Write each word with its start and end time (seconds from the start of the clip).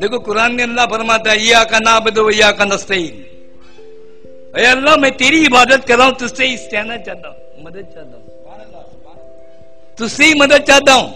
देखो, 0.00 0.18
कुरान 0.18 0.52
में 0.52 0.62
अल्लाह 0.64 0.86
फरमाता 0.86 1.30
है 1.30 1.46
या 1.46 1.64
का 1.64 1.78
ना 1.78 1.98
बदो 2.00 2.30
या 2.30 2.50
का 2.52 2.64
नस्तीन 2.64 3.14
अरे 4.54 4.66
अल्लाह, 4.66 4.96
मैं 4.96 5.10
तेरी 5.16 5.44
इबादत 5.44 5.84
कर 5.84 5.96
रहा 5.98 6.06
हूँ, 6.06 6.14
तुझसे 6.16 6.46
ही 6.46 6.56
कहना 6.56 6.96
चाहता 6.96 7.28
हूँ। 7.28 7.64
मदद 7.64 7.84
चाहता 7.94 8.16
हूँ। 8.16 8.24
तुझसे 9.98 10.24
ही 10.24 10.34
मदद 10.34 10.62
चाहता 10.62 10.92
हूँ। 10.92 11.08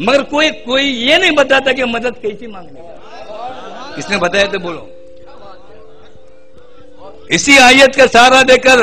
मगर 0.00 0.22
कोई 0.22 0.50
कोई 0.64 0.82
ये 0.82 1.18
नहीं 1.18 1.32
बताता 1.32 1.72
कि 1.72 1.84
मदद 1.84 2.16
कैसी 2.22 2.46
मांगने 2.46 2.80
का। 2.80 3.94
किसने 3.96 4.16
बताया 4.16 4.46
तो 4.46 4.58
बोलो। 4.58 4.88
इसी 7.30 7.58
आयत 7.58 7.96
का 7.96 8.06
सहारा 8.06 8.42
देकर 8.42 8.78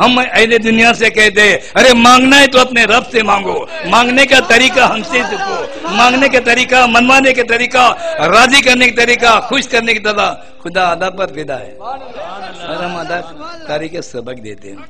हम 0.00 0.20
अहले 0.22 0.58
दुनिया 0.58 0.92
से 0.92 1.10
कहते 1.10 1.42
हैं 1.42 1.60
अरे 1.76 1.92
मांगना 1.94 2.36
है 2.36 2.46
तो 2.46 2.58
अपने 2.58 2.84
रब 2.84 3.04
से 3.04 3.22
मांगो। 3.22 3.66
मांगने 3.86 4.24
का 4.26 4.40
तरीका 4.40 4.86
हमसे 4.86 5.22
सीखो। 5.24 5.88
मांगने 5.90 6.28
का 6.28 6.40
तरीका, 6.40 6.86
मनवाने 6.86 7.32
का 7.32 7.42
तरीका, 7.42 7.88
राज़ी 8.26 8.60
करने 8.62 8.88
का 8.88 9.04
तरीका, 9.04 9.40
खुश 9.40 9.66
करने 9.66 9.94
की 9.94 10.00
तरह 10.00 10.46
खुदा 10.62 10.84
अदा 10.86 11.10
पर 11.10 11.26
फिदा 11.26 11.56
है। 11.56 11.74
और 11.74 12.84
हम 12.84 14.00
सबक 14.00 14.34
देते 14.34 14.68
हैं। 14.68 14.84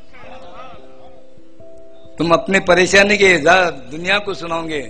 तुम 2.19 2.33
अपने 2.33 2.61
परेशानी 2.61 3.17
के 3.17 3.37
दुनिया 3.91 4.19
को 4.19 4.35
सुनाओगे। 4.35 4.81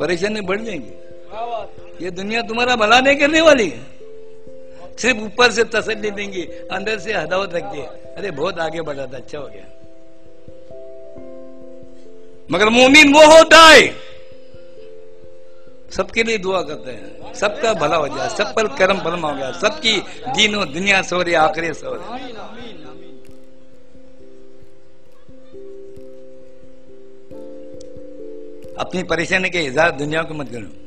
परेशानी 0.00 0.40
बढ़ 0.40 0.60
जाएँगी। 0.60 2.04
ये 2.04 2.10
दुनिया 2.10 2.42
तुम्हारा 2.42 2.76
भला 2.76 3.00
नहीं 3.00 3.16
करने 3.16 3.40
वाली। 3.40 3.72
सिर्फ़ 4.98 5.18
ऊपर 5.18 5.50
से 5.50 5.64
तसल्ली 5.64 6.10
देंगी, 6.10 6.42
अंदर 6.72 6.98
से 6.98 7.12
हदावत 7.12 7.54
रख 7.54 7.62
दिए 7.64 7.86
अरे 8.16 8.30
बहुत 8.30 8.58
आगे 8.58 8.82
बढ़ा 8.82 9.06
था 9.06 9.16
अच्छा 9.16 9.38
हो 9.38 9.46
गया। 9.46 9.66
मगर 12.50 12.68
मोमिन 12.68 13.12
वो 13.14 13.24
होता 13.26 13.58
है, 13.68 13.94
सबके 15.90 16.22
लिए 16.22 16.38
दुआ 16.38 16.62
करते 16.62 16.90
हैं। 16.90 17.34
सबका 17.34 17.74
भला 17.74 17.96
हो 17.96 18.08
जाए, 18.08 18.28
सब 18.28 18.54
पर 18.54 18.68
कर्म 18.68 18.98
भलम 18.98 19.26
हो 19.26 19.34
गया। 19.34 19.50
सबकी 19.52 19.96
दीनों 20.28 20.72
दुनिया 20.72 21.02
सो 21.02 21.20
आखिरी 21.34 21.68
रही 21.68 22.32
अपनी 28.78 29.02
परेशानी 29.02 29.50
के 29.50 29.58
इजहार 29.58 29.90
दुनिया 29.90 30.22
को 30.22 30.34
मत 30.34 30.48
करो। 30.48 30.83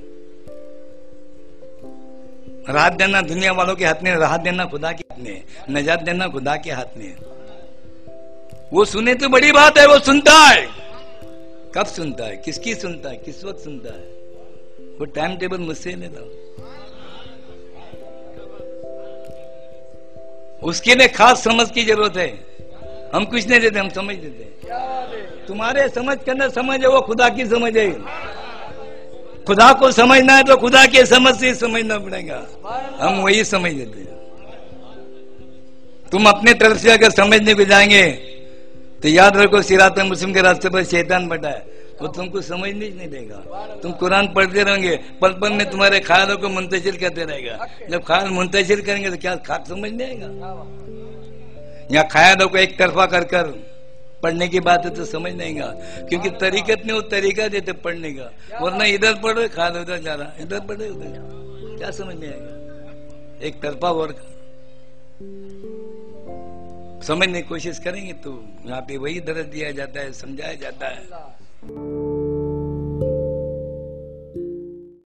राहत 2.69 2.93
देना 2.93 3.21
दुनिया 3.21 3.51
वालों 3.51 3.75
के 3.75 3.85
हाथ 3.85 4.03
में 4.03 4.15
राहत 4.15 4.39
देना 4.39 4.65
खुदा 4.65 4.91
के 4.91 5.03
हाथ 5.11 5.23
में, 5.23 5.43
नजात 5.69 6.01
देना 6.01 6.27
खुदा 6.27 6.55
के 6.55 6.71
हाथ 6.71 6.97
में। 6.97 7.15
वो 8.73 8.85
सुने 8.85 9.13
तो 9.15 9.29
बड़ी 9.29 9.51
बात 9.51 9.77
है, 9.77 9.87
वो 9.87 9.99
सुनता 9.99 10.33
है। 10.33 10.67
कब 11.75 11.85
सुनता 11.85 12.25
है? 12.25 12.37
किसकी 12.37 12.75
सुनता 12.75 13.09
है? 13.09 13.17
किस 13.17 13.43
वक्त 13.43 13.59
सुनता 13.59 13.93
है? 13.93 14.01
वो 14.99 15.05
टाइम 15.05 15.37
टेबल 15.37 15.57
मुझसे 15.57 15.89
ले 15.89 15.95
लेता 15.95 16.21
उसके 20.63 20.95
लिए 20.95 21.07
खास 21.07 21.43
समझ 21.43 21.71
की 21.71 21.83
ज़रूरत 21.85 22.17
है। 22.17 22.29
हम 23.13 23.25
कुछ 23.25 23.47
नहीं 23.47 23.59
देते, 23.59 23.79
हम 23.79 23.89
समझ 23.89 24.15
देते 24.15 24.43
तुम्हारे 25.47 25.89
समझ 25.89 26.17
के 26.17 26.31
अंदर 26.31 26.49
समझ 26.49 26.81
है, 26.81 26.87
वो 26.87 27.01
खुदा 27.01 27.29
की 27.29 27.45
समझ 27.45 27.77
है। 27.77 27.91
खुदा 29.47 29.71
को 29.73 29.91
समझना 29.91 30.33
है 30.35 30.43
तो 30.43 30.55
खुदा 30.57 30.85
के 30.85 31.05
समझ 31.05 31.33
से 31.35 31.53
समझना 31.55 31.97
पड़ेगा। 31.97 32.39
हम 32.99 33.21
वही 33.21 33.43
समझ 33.45 33.71
लेते 33.73 33.99
हैं। 33.99 34.15
तुम 36.11 36.25
अपने 36.25 36.53
तरफ़ 36.53 36.77
से 36.77 36.91
अगर 36.91 37.09
समझने 37.11 37.53
को 37.53 37.63
जाएँगे 37.65 38.07
तो 39.01 39.07
याद 39.09 39.37
रखो, 39.37 39.61
सिरात 39.61 39.99
मुस्लिम 40.01 40.33
के 40.33 40.41
रास्ते 40.41 40.69
पर 40.69 40.83
शैतान 40.83 41.27
बटा 41.27 41.49
है। 41.49 41.65
वो 42.01 42.07
तो 42.07 42.13
तुमको 42.13 42.41
समझने 42.41 42.89
नहीं 42.89 43.07
देगा। 43.09 43.37
तुम 43.83 43.91
कुरान 43.91 44.27
पढ़ते 44.33 44.63
रहेंगे 44.63 44.95
पल 45.21 45.31
पल 45.41 45.51
में 45.53 45.69
तुम्हारे 45.69 45.99
ख्यालों 45.99 46.37
को 46.37 46.49
मुंतशिर 46.49 46.97
करते 46.97 47.23
रहेगा। 47.23 47.67
जब 47.89 48.03
ख्याल 48.03 48.29
मुंतशिर 48.29 48.81
करेंगे 48.81 49.09
तो 49.09 49.17
क्या 49.17 49.35
खाक 49.47 49.65
समझ 49.67 49.91
नहीं 49.91 50.07
आएगा? 50.07 50.29
या 51.91 52.03
ख्यालों 52.11 52.47
को 52.47 52.57
एक 52.57 52.77
तरफा 52.79 53.05
कर 53.05 53.23
कर 53.23 53.45
पढ़ने 54.23 54.47
की 54.47 54.59
बात 54.59 54.85
है 54.85 54.91
तो 54.95 55.05
समझ 55.05 55.33
नहीं 55.33 55.59
गा 55.59 55.67
क्योंकि 56.09 56.29
तरीकत 56.41 56.85
ने 56.85 56.93
वो 56.93 57.01
तरीका 57.09 57.47
देते 57.47 57.71
पढ़ने 57.79 58.11
का। 58.13 58.31
वरना 58.61 58.85
इधर 58.87 59.13
पढ़ 59.23 59.47
ख्याल 59.47 59.77
उधर 59.77 59.99
जा 59.99 60.13
रहा 60.13 60.31
इधर 60.39 60.59
पढ़े, 60.61 60.89
उधर 60.89 61.77
क्या 61.77 61.91
समझ 61.91 62.15
नहीं 62.15 62.29
आएगा? 62.29 63.45
एक 63.47 63.61
तरफा 63.61 63.91
वर्ग 63.91 64.25
समझने 67.03 67.41
की 67.41 67.47
कोशिश 67.47 67.79
करेंगे 67.79 68.13
तो 68.23 68.31
यहाँ 68.65 68.81
पे 68.81 68.97
वही 68.97 69.19
दर्द 69.21 69.45
दिया 69.47 69.71
जाता 69.71 69.99
है, 69.99 70.11
समझाया 70.13 70.53
जाता 70.55 70.87
है। 70.87 72.06